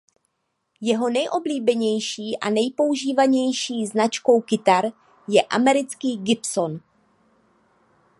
[0.81, 4.85] Jeho nejoblíbenější a nejpoužívanější značkou kytar
[5.29, 6.79] je americký Gibson.